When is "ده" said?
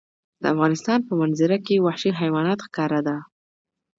3.07-3.17